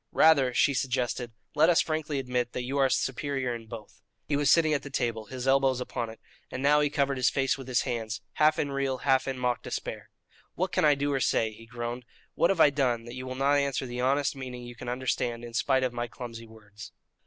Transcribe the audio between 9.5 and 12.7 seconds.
despair: "What can I do or say?" he groaned. "What have